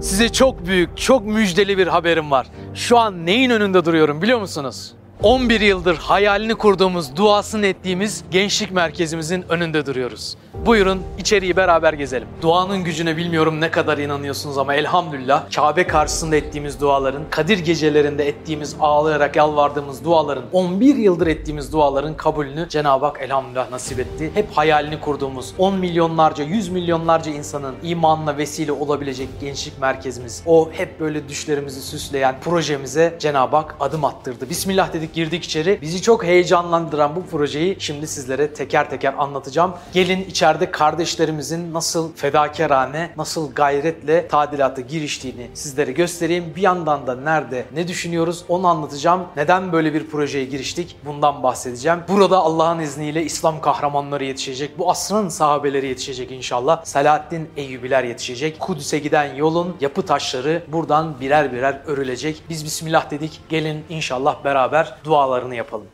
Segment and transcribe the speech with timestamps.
[0.00, 2.46] Size çok büyük, çok müjdeli bir haberim var.
[2.74, 4.92] Şu an neyin önünde duruyorum biliyor musunuz?
[5.22, 10.36] 11 yıldır hayalini kurduğumuz, duasını ettiğimiz gençlik merkezimizin önünde duruyoruz.
[10.66, 12.28] Buyurun içeriği beraber gezelim.
[12.42, 18.76] Duanın gücüne bilmiyorum ne kadar inanıyorsunuz ama elhamdülillah Kabe karşısında ettiğimiz duaların, Kadir gecelerinde ettiğimiz
[18.80, 24.30] ağlayarak yalvardığımız duaların, 11 yıldır ettiğimiz duaların kabulünü Cenab-ı Hak elhamdülillah nasip etti.
[24.34, 31.00] Hep hayalini kurduğumuz 10 milyonlarca, 100 milyonlarca insanın imanına vesile olabilecek gençlik merkezimiz, o hep
[31.00, 34.50] böyle düşlerimizi süsleyen projemize Cenab-ı Hak adım attırdı.
[34.50, 35.78] Bismillah dedik girdik içeri.
[35.82, 39.74] Bizi çok heyecanlandıran bu projeyi şimdi sizlere teker teker anlatacağım.
[39.92, 46.44] Gelin içeride kardeşlerimizin nasıl fedakarane, nasıl gayretle tadilata giriştiğini sizlere göstereyim.
[46.56, 49.20] Bir yandan da nerede, ne düşünüyoruz onu anlatacağım.
[49.36, 51.98] Neden böyle bir projeye giriştik bundan bahsedeceğim.
[52.08, 54.78] Burada Allah'ın izniyle İslam kahramanları yetişecek.
[54.78, 56.84] Bu asrın sahabeleri yetişecek inşallah.
[56.84, 58.60] Selahaddin Eyyubiler yetişecek.
[58.60, 62.42] Kudüs'e giden yolun yapı taşları buradan birer birer örülecek.
[62.48, 63.40] Biz Bismillah dedik.
[63.48, 65.88] Gelin inşallah beraber dualarını yapalım.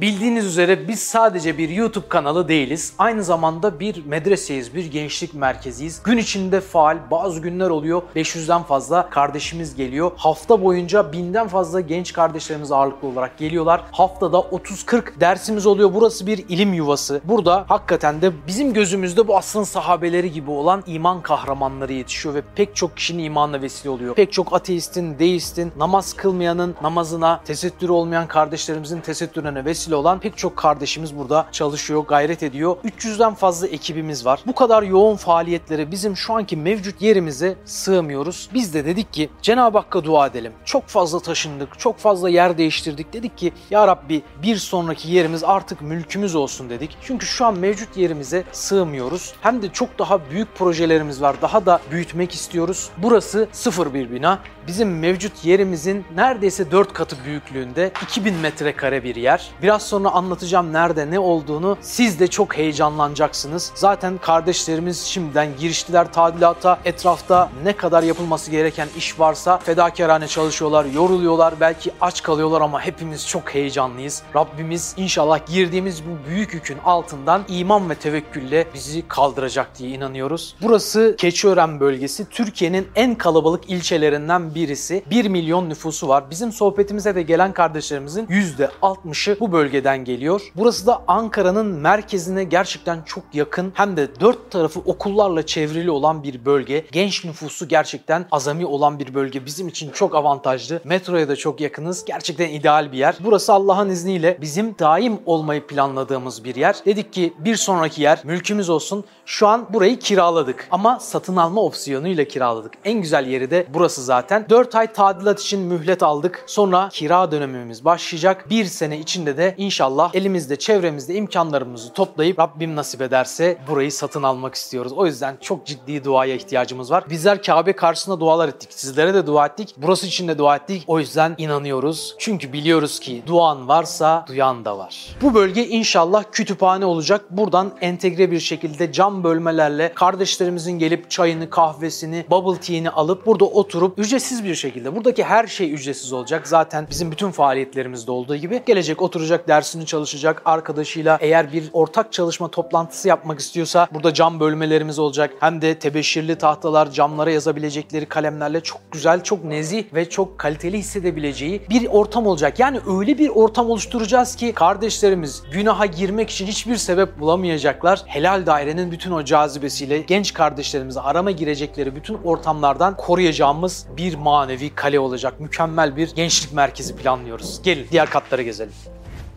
[0.00, 2.92] Bildiğiniz üzere biz sadece bir YouTube kanalı değiliz.
[2.98, 6.02] Aynı zamanda bir medreseyiz, bir gençlik merkeziyiz.
[6.02, 10.10] Gün içinde faal, bazı günler oluyor 500'den fazla kardeşimiz geliyor.
[10.16, 13.84] Hafta boyunca binden fazla genç kardeşlerimiz ağırlıklı olarak geliyorlar.
[13.92, 15.94] Haftada 30-40 dersimiz oluyor.
[15.94, 17.20] Burası bir ilim yuvası.
[17.24, 22.76] Burada hakikaten de bizim gözümüzde bu asrın sahabeleri gibi olan iman kahramanları yetişiyor ve pek
[22.76, 24.14] çok kişinin imanına vesile oluyor.
[24.14, 30.36] Pek çok ateistin, deistin, namaz kılmayanın namazına, tesettürü olmayan kardeşlerimizin tesettürüne vesile vesile olan pek
[30.36, 32.76] çok kardeşimiz burada çalışıyor, gayret ediyor.
[32.84, 34.40] 300'den fazla ekibimiz var.
[34.46, 38.48] Bu kadar yoğun faaliyetlere bizim şu anki mevcut yerimize sığmıyoruz.
[38.54, 40.52] Biz de dedik ki Cenab-ı Hakk'a dua edelim.
[40.64, 43.12] Çok fazla taşındık, çok fazla yer değiştirdik.
[43.12, 46.96] Dedik ki Ya Rabbi bir sonraki yerimiz artık mülkümüz olsun dedik.
[47.02, 49.34] Çünkü şu an mevcut yerimize sığmıyoruz.
[49.40, 51.36] Hem de çok daha büyük projelerimiz var.
[51.42, 52.88] Daha da büyütmek istiyoruz.
[52.98, 54.38] Burası sıfır bir bina.
[54.66, 59.50] Bizim mevcut yerimizin neredeyse 4 katı büyüklüğünde 2000 metrekare bir yer.
[59.62, 61.78] Biraz Biraz sonra anlatacağım nerede ne olduğunu.
[61.80, 63.72] Siz de çok heyecanlanacaksınız.
[63.74, 66.78] Zaten kardeşlerimiz şimdiden giriştiler tadilata.
[66.84, 73.28] Etrafta ne kadar yapılması gereken iş varsa fedakarane çalışıyorlar, yoruluyorlar, belki aç kalıyorlar ama hepimiz
[73.28, 74.22] çok heyecanlıyız.
[74.36, 80.56] Rabbimiz inşallah girdiğimiz bu büyük yükün altından iman ve tevekkülle bizi kaldıracak diye inanıyoruz.
[80.62, 82.28] Burası Keçiören bölgesi.
[82.28, 85.04] Türkiye'nin en kalabalık ilçelerinden birisi.
[85.10, 86.24] 1 milyon nüfusu var.
[86.30, 90.52] Bizim sohbetimize de gelen kardeşlerimizin %60'ı bu bölgede bölgeden geliyor.
[90.56, 96.44] Burası da Ankara'nın merkezine gerçekten çok yakın hem de dört tarafı okullarla çevrili olan bir
[96.44, 96.84] bölge.
[96.92, 99.46] Genç nüfusu gerçekten azami olan bir bölge.
[99.46, 100.80] Bizim için çok avantajlı.
[100.84, 102.04] Metroya da çok yakınız.
[102.04, 103.16] Gerçekten ideal bir yer.
[103.20, 106.76] Burası Allah'ın izniyle bizim daim olmayı planladığımız bir yer.
[106.86, 109.04] Dedik ki bir sonraki yer mülkümüz olsun.
[109.26, 112.72] Şu an burayı kiraladık ama satın alma opsiyonuyla kiraladık.
[112.84, 114.46] En güzel yeri de burası zaten.
[114.50, 116.44] 4 ay tadilat için mühlet aldık.
[116.46, 118.50] Sonra kira dönemimiz başlayacak.
[118.50, 124.54] Bir sene içinde de inşallah elimizde, çevremizde imkanlarımızı toplayıp Rabbim nasip ederse burayı satın almak
[124.54, 124.92] istiyoruz.
[124.92, 127.04] O yüzden çok ciddi duaya ihtiyacımız var.
[127.10, 128.68] Bizler Kabe karşısında dualar ettik.
[128.72, 129.74] Sizlere de dua ettik.
[129.76, 130.84] Burası için de dua ettik.
[130.86, 132.14] O yüzden inanıyoruz.
[132.18, 135.16] Çünkü biliyoruz ki duan varsa duyan da var.
[135.22, 137.24] Bu bölge inşallah kütüphane olacak.
[137.30, 143.98] Buradan entegre bir şekilde cam bölmelerle kardeşlerimizin gelip çayını, kahvesini, bubble tea'ni alıp burada oturup
[143.98, 146.48] ücretsiz bir şekilde buradaki her şey ücretsiz olacak.
[146.48, 152.48] Zaten bizim bütün faaliyetlerimizde olduğu gibi gelecek oturacak dersini çalışacak arkadaşıyla eğer bir ortak çalışma
[152.48, 155.30] toplantısı yapmak istiyorsa burada cam bölmelerimiz olacak.
[155.40, 161.62] Hem de tebeşirli tahtalar, camlara yazabilecekleri kalemlerle çok güzel, çok nezih ve çok kaliteli hissedebileceği
[161.70, 162.58] bir ortam olacak.
[162.58, 168.02] Yani öyle bir ortam oluşturacağız ki kardeşlerimiz günaha girmek için hiçbir sebep bulamayacaklar.
[168.06, 175.00] Helal dairenin bütün o cazibesiyle genç kardeşlerimizi arama girecekleri bütün ortamlardan koruyacağımız bir manevi kale
[175.00, 175.40] olacak.
[175.40, 177.62] Mükemmel bir gençlik merkezi planlıyoruz.
[177.62, 178.72] Gelin diğer katları gezelim.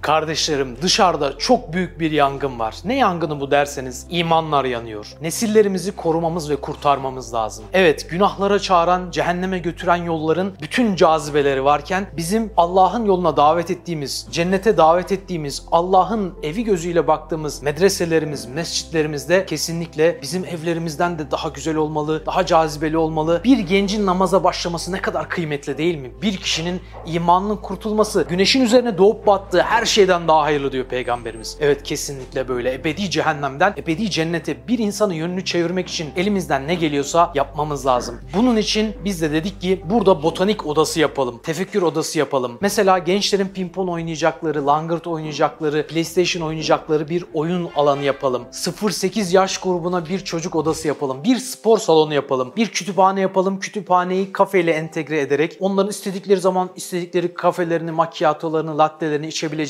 [0.01, 2.75] Kardeşlerim dışarıda çok büyük bir yangın var.
[2.85, 5.15] Ne yangını bu derseniz imanlar yanıyor.
[5.21, 7.65] Nesillerimizi korumamız ve kurtarmamız lazım.
[7.73, 14.77] Evet günahlara çağıran, cehenneme götüren yolların bütün cazibeleri varken bizim Allah'ın yoluna davet ettiğimiz, cennete
[14.77, 22.25] davet ettiğimiz, Allah'ın evi gözüyle baktığımız medreselerimiz, mescitlerimizde kesinlikle bizim evlerimizden de daha güzel olmalı,
[22.25, 23.41] daha cazibeli olmalı.
[23.43, 26.11] Bir gencin namaza başlaması ne kadar kıymetli değil mi?
[26.21, 31.57] Bir kişinin imanının kurtulması, güneşin üzerine doğup battığı her şeyden daha hayırlı diyor Peygamberimiz.
[31.59, 32.73] Evet kesinlikle böyle.
[32.73, 38.19] Ebedi cehennemden ebedi cennete bir insanın yönünü çevirmek için elimizden ne geliyorsa yapmamız lazım.
[38.33, 41.39] Bunun için biz de dedik ki burada botanik odası yapalım.
[41.43, 42.57] Tefekkür odası yapalım.
[42.61, 48.43] Mesela gençlerin pimpon oynayacakları, langırt oynayacakları, PlayStation oynayacakları bir oyun alanı yapalım.
[48.51, 51.23] 0-8 yaş grubuna bir çocuk odası yapalım.
[51.23, 52.53] Bir spor salonu yapalım.
[52.57, 53.59] Bir kütüphane yapalım.
[53.59, 59.27] Kütüphaneyi kafeyle entegre ederek onların istedikleri zaman istedikleri kafelerini, makyatolarını, lattelerini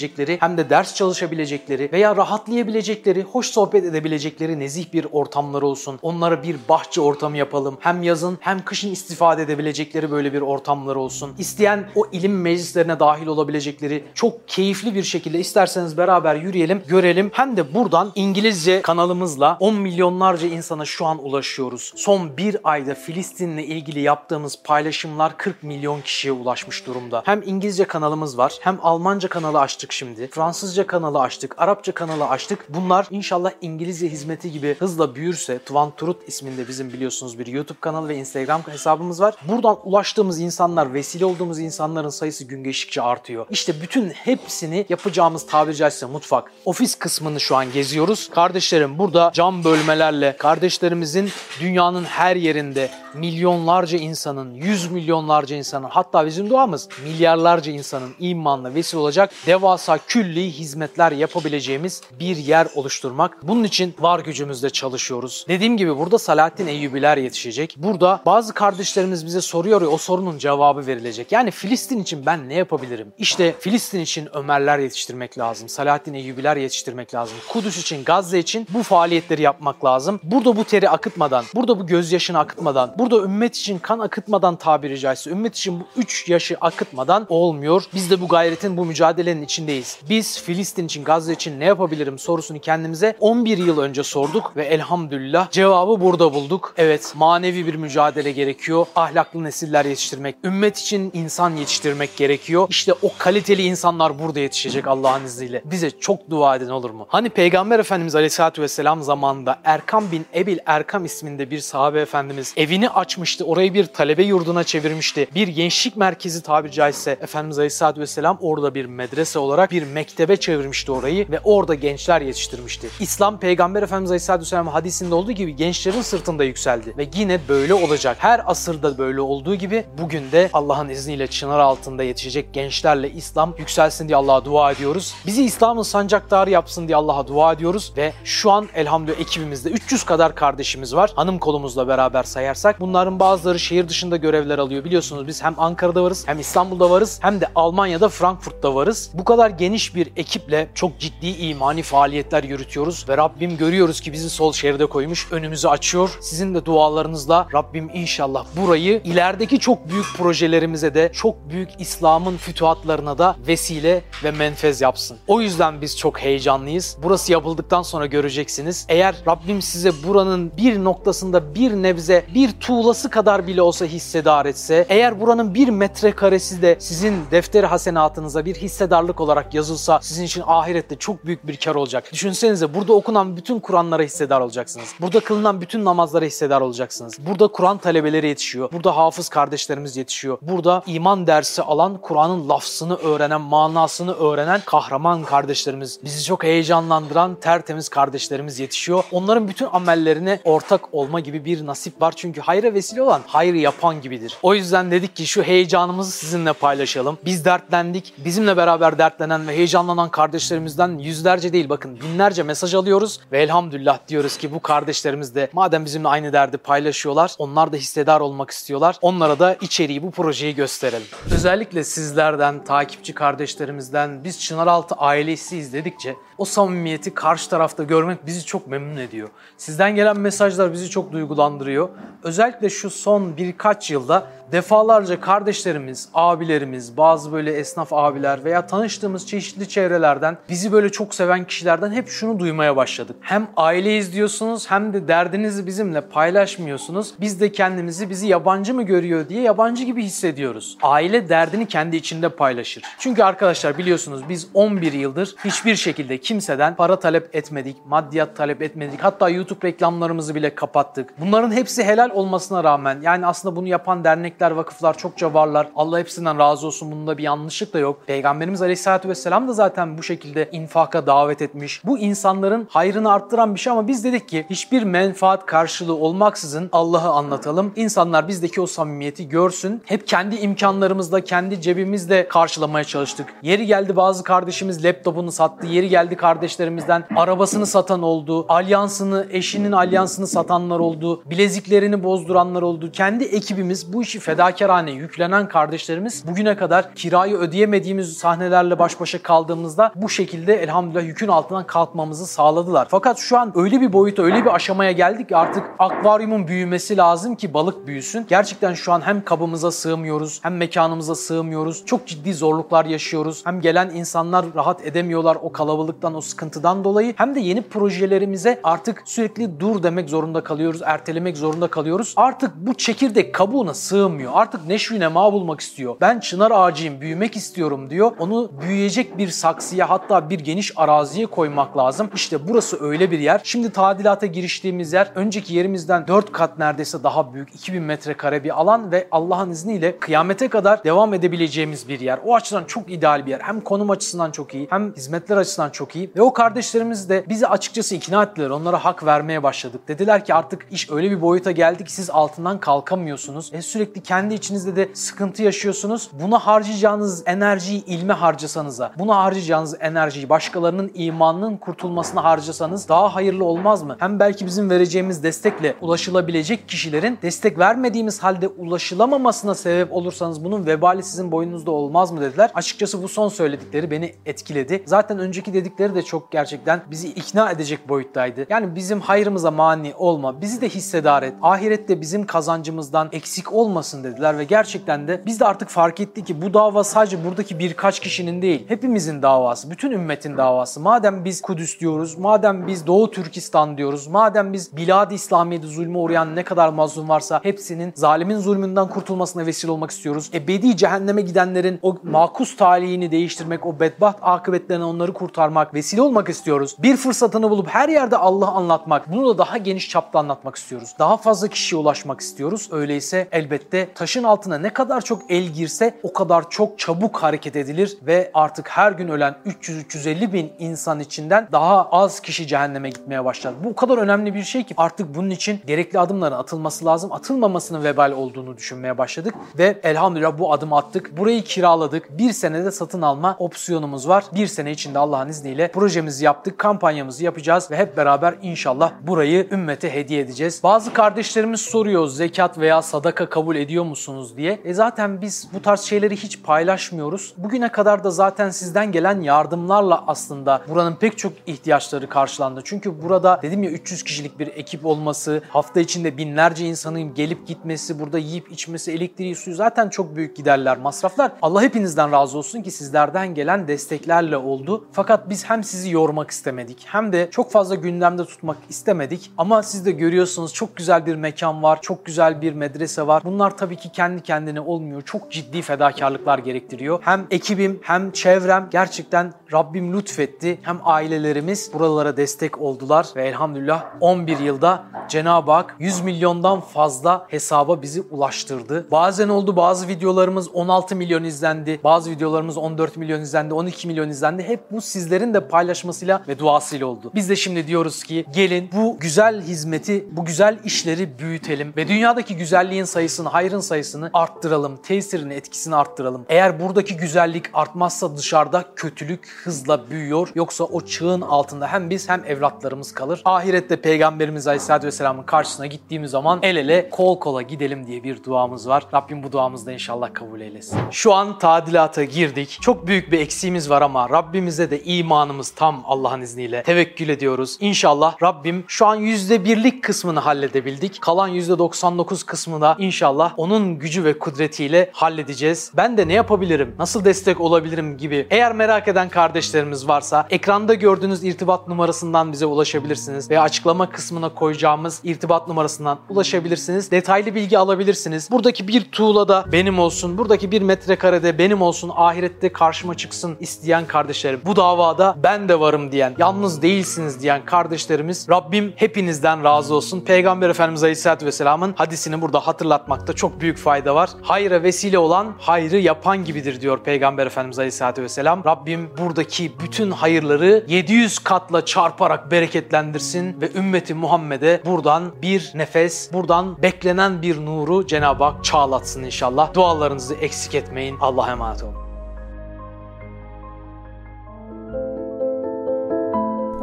[0.07, 5.99] içebilecekleri hem de ders çalışabilecekleri veya rahatlayabilecekleri, hoş sohbet edebilecekleri nezih bir ortamları olsun.
[6.01, 7.77] Onlara bir bahçe ortamı yapalım.
[7.79, 11.35] Hem yazın hem kışın istifade edebilecekleri böyle bir ortamları olsun.
[11.37, 17.29] İsteyen o ilim meclislerine dahil olabilecekleri çok keyifli bir şekilde isterseniz beraber yürüyelim, görelim.
[17.33, 21.93] Hem de buradan İngilizce kanalımızla 10 milyonlarca insana şu an ulaşıyoruz.
[21.95, 27.21] Son bir ayda Filistin'le ilgili yaptığımız paylaşımlar 40 milyon kişiye ulaşmış durumda.
[27.25, 30.27] Hem İngilizce kanalımız var, hem Almanca kanalı açtık şimdi.
[30.27, 32.65] Fransızca kanalı açtık, Arapça kanalı açtık.
[32.69, 38.09] Bunlar inşallah İngilizce hizmeti gibi hızla büyürse Tuvan Turut isminde bizim biliyorsunuz bir YouTube kanalı
[38.09, 39.35] ve Instagram hesabımız var.
[39.47, 43.45] Buradan ulaştığımız insanlar, vesile olduğumuz insanların sayısı gün geçtikçe artıyor.
[43.49, 46.51] İşte bütün hepsini yapacağımız tabiri caizse mutfak.
[46.65, 48.29] Ofis kısmını şu an geziyoruz.
[48.29, 51.29] Kardeşlerim burada cam bölmelerle kardeşlerimizin
[51.59, 58.99] dünyanın her yerinde milyonlarca insanın, yüz milyonlarca insanın hatta bizim duamız milyarlarca insanın imanla vesile
[58.99, 63.47] olacak devasa külli hizmetler yapabileceğimiz bir yer oluşturmak.
[63.47, 65.45] Bunun için var gücümüzle çalışıyoruz.
[65.47, 67.75] Dediğim gibi burada Salahattin Eyyubiler yetişecek.
[67.77, 71.31] Burada bazı kardeşlerimiz bize soruyor ya o sorunun cevabı verilecek.
[71.31, 73.07] Yani Filistin için ben ne yapabilirim?
[73.17, 75.69] İşte Filistin için Ömerler yetiştirmek lazım.
[75.69, 77.37] Salahattin Eyyubiler yetiştirmek lazım.
[77.49, 80.19] Kudüs için, Gazze için bu faaliyetleri yapmak lazım.
[80.23, 85.29] Burada bu teri akıtmadan, burada bu gözyaşını akıtmadan, burada ümmet için kan akıtmadan tabiri caizse,
[85.29, 87.83] ümmet için bu üç yaşı akıtmadan olmuyor.
[87.93, 89.76] Biz de bu gayretin, bu mücadelenin içindeyiz.
[90.09, 95.51] Biz Filistin için, Gazze için ne yapabilirim sorusunu kendimize 11 yıl önce sorduk ve elhamdülillah
[95.51, 96.73] cevabı burada bulduk.
[96.77, 98.85] Evet, manevi bir mücadele gerekiyor.
[98.95, 102.67] Ahlaklı nesiller yetiştirmek, ümmet için insan yetiştirmek gerekiyor.
[102.69, 105.61] İşte o kaliteli insanlar burada yetişecek Allah'ın izniyle.
[105.65, 107.05] Bize çok dua edin olur mu?
[107.09, 112.89] Hani Peygamber Efendimiz Aleyhisselatü Vesselam zamanında Erkam bin Ebil Erkam isminde bir sahabe efendimiz evini
[112.89, 113.45] açmıştı.
[113.45, 115.27] Orayı bir talebe yurduna çevirmişti.
[115.35, 120.91] Bir gençlik merkezi tabiri caizse Efendimiz Aleyhisselatü Vesselam orada bir medrese olarak bir mektebe çevirmişti
[120.91, 122.89] orayı ve orada gençler yetiştirmişti.
[122.99, 128.17] İslam Peygamber Efendimiz Aleyhisselatü Vesselam hadisinde olduğu gibi gençlerin sırtında yükseldi ve yine böyle olacak.
[128.19, 134.07] Her asırda böyle olduğu gibi bugün de Allah'ın izniyle çınar altında yetişecek gençlerle İslam yükselsin
[134.07, 135.13] diye Allah'a dua ediyoruz.
[135.25, 140.35] Bizi İslam'ın sancaktarı yapsın diye Allah'a dua ediyoruz ve şu an elhamdülillah ekibimizde 300 kadar
[140.35, 141.11] kardeşimiz var.
[141.15, 144.83] Hanım kolumuzla beraber sayarsak bunların bazıları şehir dışında görevler alıyor.
[144.83, 149.11] Biliyorsunuz biz hem Ankara'da varız hem İstanbul'da varız hem de Almanya'da Frankfurt'ta varız.
[149.13, 154.29] Bu kadar geniş bir ekiple çok ciddi imani faaliyetler yürütüyoruz ve Rabbim görüyoruz ki bizi
[154.29, 156.17] sol şeride koymuş, önümüzü açıyor.
[156.21, 163.17] Sizin de dualarınızla Rabbim inşallah burayı ilerideki çok büyük projelerimize de çok büyük İslam'ın fütuhatlarına
[163.17, 165.17] da vesile ve menfez yapsın.
[165.27, 166.97] O yüzden biz çok heyecanlıyız.
[167.03, 168.85] Burası yapıldıktan sonra göreceksiniz.
[168.89, 174.85] Eğer Rabbim size buranın bir noktasında bir nebze, bir tuğlası kadar bile olsa hissedar etse,
[174.89, 180.95] eğer buranın bir metrekaresi de sizin defteri hasenatınıza bir hissedarlık olarak yazılsa sizin için ahirette
[180.95, 182.13] çok büyük bir kar olacak.
[182.13, 184.93] Düşünsenize burada okunan bütün Kur'anlara hissedar olacaksınız.
[185.01, 187.17] Burada kılınan bütün namazlara hissedar olacaksınız.
[187.19, 188.71] Burada Kur'an talebeleri yetişiyor.
[188.71, 190.37] Burada hafız kardeşlerimiz yetişiyor.
[190.41, 197.89] Burada iman dersi alan, Kur'an'ın lafzını öğrenen, manasını öğrenen kahraman kardeşlerimiz, bizi çok heyecanlandıran tertemiz
[197.89, 199.03] kardeşlerimiz yetişiyor.
[199.11, 202.13] Onların bütün amellerine ortak olma gibi bir nasip var.
[202.15, 204.37] Çünkü hayra vesile olan hayrı yapan gibidir.
[204.43, 207.17] O yüzden dedik ki şu heyecanımızı sizinle paylaşalım.
[207.25, 208.13] Biz dertlendik.
[208.17, 214.37] Bizimle beraber dertlenen ve heyecanlanan kardeşlerimizden yüzlerce değil bakın binlerce mesaj alıyoruz ve elhamdülillah diyoruz
[214.37, 218.97] ki bu kardeşlerimiz de madem bizimle aynı derdi paylaşıyorlar, onlar da hissedar olmak istiyorlar.
[219.01, 221.07] Onlara da içeriği bu projeyi gösterelim.
[221.31, 228.67] Özellikle sizlerden, takipçi kardeşlerimizden biz Çınaraltı ailesi izledikçe o samimiyeti karşı tarafta görmek bizi çok
[228.67, 229.29] memnun ediyor.
[229.57, 231.89] Sizden gelen mesajlar bizi çok duygulandırıyor.
[232.23, 239.69] Özellikle şu son birkaç yılda defalarca kardeşlerimiz, abilerimiz, bazı böyle esnaf abiler veya tanıştığımız çeşitli
[239.69, 243.15] çevrelerden bizi böyle çok seven kişilerden hep şunu duymaya başladık.
[243.21, 247.13] Hem aile izliyorsunuz hem de derdinizi bizimle paylaşmıyorsunuz.
[247.21, 250.77] Biz de kendimizi bizi yabancı mı görüyor diye yabancı gibi hissediyoruz.
[250.81, 252.83] Aile derdini kendi içinde paylaşır.
[252.99, 259.03] Çünkü arkadaşlar biliyorsunuz biz 11 yıldır hiçbir şekilde kimseden para talep etmedik, maddiyat talep etmedik.
[259.03, 261.13] Hatta YouTube reklamlarımızı bile kapattık.
[261.19, 265.67] Bunların hepsi helal olmasına rağmen yani aslında bunu yapan dernek dernekler, vakıflar çokça varlar.
[265.75, 266.91] Allah hepsinden razı olsun.
[266.91, 268.07] Bunda bir yanlışlık da yok.
[268.07, 271.81] Peygamberimiz Aleyhisselatü Vesselam da zaten bu şekilde infaka davet etmiş.
[271.85, 277.09] Bu insanların hayrını arttıran bir şey ama biz dedik ki hiçbir menfaat karşılığı olmaksızın Allah'ı
[277.09, 277.73] anlatalım.
[277.75, 279.81] İnsanlar bizdeki o samimiyeti görsün.
[279.85, 283.33] Hep kendi imkanlarımızla, kendi cebimizle karşılamaya çalıştık.
[283.41, 285.67] Yeri geldi bazı kardeşimiz laptopunu sattı.
[285.67, 288.45] Yeri geldi kardeşlerimizden arabasını satan oldu.
[288.49, 291.23] Alyansını, eşinin alyansını satanlar oldu.
[291.25, 292.91] Bileziklerini bozduranlar oldu.
[292.91, 299.91] Kendi ekibimiz bu işi fedakarane yüklenen kardeşlerimiz bugüne kadar kirayı ödeyemediğimiz sahnelerle baş başa kaldığımızda
[299.95, 302.87] bu şekilde elhamdülillah yükün altından kalkmamızı sağladılar.
[302.91, 307.53] Fakat şu an öyle bir boyuta, öyle bir aşamaya geldik artık akvaryumun büyümesi lazım ki
[307.53, 308.25] balık büyüsün.
[308.29, 311.85] Gerçekten şu an hem kabımıza sığmıyoruz, hem mekanımıza sığmıyoruz.
[311.85, 313.45] Çok ciddi zorluklar yaşıyoruz.
[313.45, 317.13] Hem gelen insanlar rahat edemiyorlar o kalabalıktan, o sıkıntıdan dolayı.
[317.17, 322.13] Hem de yeni projelerimize artık sürekli dur demek zorunda kalıyoruz, ertelemek zorunda kalıyoruz.
[322.15, 324.16] Artık bu çekirdek kabuğuna sığmıyor.
[324.25, 325.95] Artık neşvi nema bulmak istiyor.
[326.01, 328.11] Ben çınar ağacıyım, büyümek istiyorum diyor.
[328.19, 332.09] Onu büyüyecek bir saksıya hatta bir geniş araziye koymak lazım.
[332.15, 333.41] İşte burası öyle bir yer.
[333.43, 337.55] Şimdi tadilata giriştiğimiz yer önceki yerimizden 4 kat neredeyse daha büyük.
[337.55, 342.19] 2000 metrekare bir alan ve Allah'ın izniyle kıyamete kadar devam edebileceğimiz bir yer.
[342.25, 343.39] O açıdan çok ideal bir yer.
[343.39, 346.11] Hem konum açısından çok iyi hem hizmetler açısından çok iyi.
[346.15, 348.49] Ve o kardeşlerimiz de bizi açıkçası ikna ettiler.
[348.49, 349.81] Onlara hak vermeye başladık.
[349.87, 353.53] Dediler ki artık iş öyle bir boyuta geldi ki siz altından kalkamıyorsunuz.
[353.53, 356.09] E sürekli kendi içinizde de sıkıntı yaşıyorsunuz.
[356.13, 363.83] Buna harcayacağınız enerjiyi ilme harcasanıza, buna harcayacağınız enerjiyi başkalarının imanının kurtulmasına harcasanız daha hayırlı olmaz
[363.83, 363.95] mı?
[363.99, 371.03] Hem belki bizim vereceğimiz destekle ulaşılabilecek kişilerin destek vermediğimiz halde ulaşılamamasına sebep olursanız bunun vebali
[371.03, 372.51] sizin boynunuzda olmaz mı dediler.
[372.53, 374.83] Açıkçası bu son söyledikleri beni etkiledi.
[374.85, 378.45] Zaten önceki dedikleri de çok gerçekten bizi ikna edecek boyuttaydı.
[378.49, 381.33] Yani bizim hayrımıza mani olma, bizi de hissedar et.
[381.41, 386.41] Ahirette bizim kazancımızdan eksik olmasın dediler ve gerçekten de biz de artık fark ettik ki
[386.41, 390.79] bu dava sadece buradaki birkaç kişinin değil, hepimizin davası, bütün ümmetin davası.
[390.79, 396.35] Madem biz Kudüs diyoruz, madem biz Doğu Türkistan diyoruz, madem biz Bilad-ı İslamiye'de zulme uğrayan
[396.35, 400.29] ne kadar mazlum varsa hepsinin zalimin zulmünden kurtulmasına vesile olmak istiyoruz.
[400.33, 406.75] Ebedi cehenneme gidenlerin o makus talihini değiştirmek, o bedbaht akıbetlerine onları kurtarmak, vesile olmak istiyoruz.
[406.79, 410.95] Bir fırsatını bulup her yerde Allah'ı anlatmak, bunu da daha geniş çapta anlatmak istiyoruz.
[410.99, 412.69] Daha fazla kişiye ulaşmak istiyoruz.
[412.71, 417.97] Öyleyse elbette taşın altına ne kadar çok el girse o kadar çok çabuk hareket edilir
[418.01, 423.53] ve artık her gün ölen 300-350 bin insan içinden daha az kişi cehenneme gitmeye başlar.
[423.63, 427.11] Bu o kadar önemli bir şey ki artık bunun için gerekli adımların atılması lazım.
[427.11, 431.17] Atılmamasının vebal olduğunu düşünmeye başladık ve elhamdülillah bu adımı attık.
[431.17, 432.17] Burayı kiraladık.
[432.17, 434.23] Bir senede satın alma opsiyonumuz var.
[434.35, 439.93] Bir sene içinde Allah'ın izniyle projemizi yaptık, kampanyamızı yapacağız ve hep beraber inşallah burayı ümmete
[439.93, 440.63] hediye edeceğiz.
[440.63, 444.59] Bazı kardeşlerimiz soruyor zekat veya sadaka kabul ediyor musunuz diye.
[444.63, 447.33] E zaten biz bu tarz şeyleri hiç paylaşmıyoruz.
[447.37, 452.61] Bugüne kadar da zaten sizden gelen yardımlarla aslında buranın pek çok ihtiyaçları karşılandı.
[452.63, 457.99] Çünkü burada dedim ya 300 kişilik bir ekip olması, hafta içinde binlerce insanın gelip gitmesi,
[457.99, 461.31] burada yiyip içmesi, elektriği, suyu zaten çok büyük giderler, masraflar.
[461.41, 464.85] Allah hepinizden razı olsun ki sizlerden gelen desteklerle oldu.
[464.91, 469.31] Fakat biz hem sizi yormak istemedik hem de çok fazla gündemde tutmak istemedik.
[469.37, 473.21] Ama siz de görüyorsunuz çok güzel bir mekan var, çok güzel bir medrese var.
[473.25, 475.01] Bunlar tabii ki kendi kendine olmuyor.
[475.01, 476.99] Çok ciddi fedakarlıklar gerektiriyor.
[477.01, 480.59] Hem ekibim hem çevrem gerçekten Rabbim lütfetti.
[480.61, 487.81] Hem ailelerimiz buralara destek oldular ve elhamdülillah 11 yılda Cenab-ı Hak 100 milyondan fazla hesaba
[487.81, 488.91] bizi ulaştırdı.
[488.91, 494.43] Bazen oldu bazı videolarımız 16 milyon izlendi, bazı videolarımız 14 milyon izlendi, 12 milyon izlendi.
[494.43, 497.11] Hep bu sizlerin de paylaşmasıyla ve duasıyla oldu.
[497.15, 502.37] Biz de şimdi diyoruz ki gelin bu güzel hizmeti, bu güzel işleri büyütelim ve dünyadaki
[502.37, 506.25] güzelliğin sayısını, hayrın sayısını arttıralım, tesirini, etkisini arttıralım.
[506.29, 510.29] Eğer buradaki güzellik artmazsa dışarıda kötülük hızla büyüyor.
[510.35, 513.21] Yoksa o çığın altında hem biz hem evlatlarımız kalır.
[513.25, 518.67] Ahirette Peygamberimiz Aleyhisselatü Vesselam'ın karşısına gittiğimiz zaman el ele kol kola gidelim diye bir duamız
[518.67, 518.83] var.
[518.93, 520.79] Rabbim bu duamızı da inşallah kabul eylesin.
[520.91, 522.57] Şu an tadilata girdik.
[522.61, 526.63] Çok büyük bir eksiğimiz var ama Rabbimize de imanımız tam Allah'ın izniyle.
[526.63, 527.57] Tevekkül ediyoruz.
[527.59, 531.01] İnşallah Rabbim şu an %1'lik kısmını halledebildik.
[531.01, 535.71] Kalan %99 kısmı da inşallah onun gücü ve kudretiyle halledeceğiz.
[535.75, 536.75] Ben de ne yapabilirim?
[536.79, 538.27] Nasıl destek olabilirim gibi.
[538.29, 545.01] Eğer merak eden kardeşlerimiz varsa ekranda gördüğünüz irtibat numarasından bize ulaşabilirsiniz veya açıklama kısmına koyacağımız
[545.03, 546.91] irtibat numarasından ulaşabilirsiniz.
[546.91, 548.31] Detaylı bilgi alabilirsiniz.
[548.31, 553.85] Buradaki bir tuğla da benim olsun, buradaki bir metrekarede benim olsun, ahirette karşıma çıksın isteyen
[553.87, 554.41] kardeşlerim.
[554.45, 560.01] Bu davada ben de varım diyen, yalnız değilsiniz diyen kardeşlerimiz Rabbim hepinizden razı olsun.
[560.01, 564.09] Peygamber Efendimiz Aleyhisselatü Vesselam'ın hadisini burada hatırlatmakta çok çok büyük fayda var.
[564.21, 568.43] Hayra vesile olan hayrı yapan gibidir diyor Peygamber Efendimiz Aleyhisselatü Vesselam.
[568.45, 576.61] Rabbim buradaki bütün hayırları 700 katla çarparak bereketlendirsin ve ümmeti Muhammed'e buradan bir nefes, buradan
[576.61, 579.53] beklenen bir nuru Cenab-ı Hak çağlatsın inşallah.
[579.53, 580.97] Dualarınızı eksik etmeyin.
[581.01, 581.75] Allah'a emanet olun.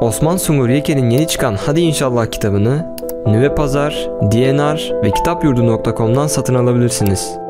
[0.01, 2.94] Osman Sungur Yeke'nin yeni çıkan Hadi İnşallah kitabını
[3.27, 7.44] Nüve Pazar, DNR ve kitapyurdu.com'dan satın alabilirsiniz.